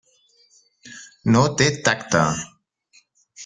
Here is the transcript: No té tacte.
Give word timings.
No 1.37 1.45
té 1.61 1.69
tacte. 1.91 2.25